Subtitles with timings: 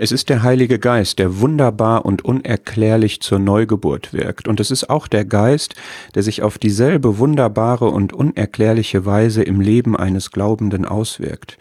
[0.00, 4.46] Es ist der Heilige Geist, der wunderbar und unerklärlich zur Neugeburt wirkt.
[4.46, 5.74] Und es ist auch der Geist,
[6.14, 11.58] der sich auf dieselbe wunderbare und unerklärliche Weise im Leben eines Glaubenden auswirkt.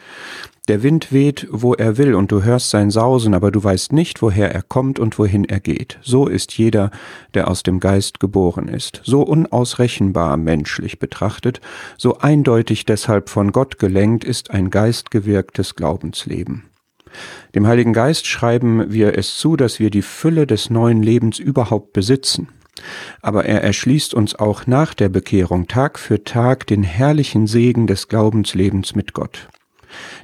[0.67, 4.21] Der Wind weht, wo er will, und du hörst sein Sausen, aber du weißt nicht,
[4.21, 5.97] woher er kommt und wohin er geht.
[6.03, 6.91] So ist jeder,
[7.33, 9.01] der aus dem Geist geboren ist.
[9.03, 11.59] So unausrechenbar menschlich betrachtet,
[11.97, 16.65] so eindeutig deshalb von Gott gelenkt ist ein geistgewirktes Glaubensleben.
[17.55, 21.93] Dem Heiligen Geist schreiben wir es zu, dass wir die Fülle des neuen Lebens überhaupt
[21.93, 22.49] besitzen.
[23.21, 28.07] Aber er erschließt uns auch nach der Bekehrung Tag für Tag den herrlichen Segen des
[28.07, 29.47] Glaubenslebens mit Gott.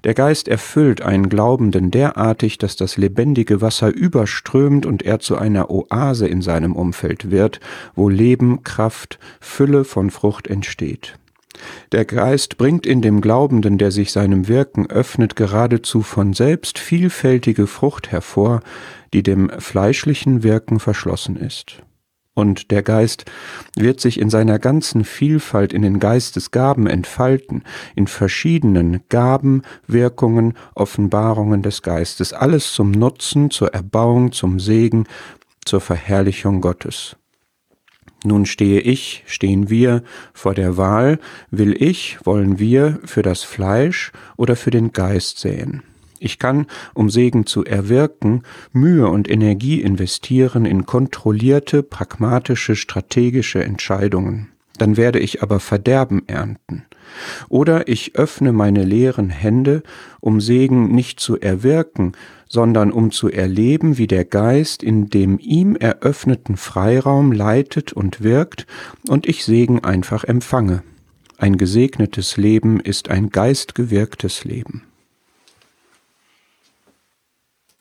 [0.04, 5.70] Der Geist erfüllt einen Glaubenden derartig, dass das lebendige Wasser überströmt und er zu einer
[5.70, 7.60] Oase in seinem Umfeld wird,
[7.96, 11.18] wo Leben, Kraft, Fülle von Frucht entsteht.
[11.92, 17.68] Der Geist bringt in dem Glaubenden, der sich seinem Wirken öffnet, geradezu von selbst vielfältige
[17.68, 18.62] Frucht hervor,
[19.14, 21.84] die dem fleischlichen Wirken verschlossen ist.
[22.36, 23.26] Und der Geist
[23.76, 27.64] wird sich in seiner ganzen Vielfalt in den Geistesgaben entfalten,
[27.96, 35.06] in verschiedenen Gaben, Wirkungen, Offenbarungen des Geistes, alles zum Nutzen, zur Erbauung, zum Segen,
[35.64, 37.18] zur Verherrlichung Gottes.
[38.24, 41.20] Nun stehe ich, stehen wir vor der Wahl,
[41.52, 45.84] will ich, wollen wir für das Fleisch oder für den Geist säen.
[46.20, 54.54] Ich kann, um Segen zu erwirken, Mühe und Energie investieren in kontrollierte, pragmatische, strategische Entscheidungen.
[54.78, 56.86] Dann werde ich aber Verderben ernten.
[57.50, 59.84] Oder ich öffne meine leeren Hände,
[60.20, 62.14] um Segen nicht zu erwirken,
[62.48, 68.66] sondern um zu erleben, wie der Geist in dem ihm eröffneten Freiraum leitet und wirkt
[69.08, 70.84] und ich Segen einfach empfange.
[71.38, 74.84] Ein gesegnetes Leben ist ein geistgewirktes Leben.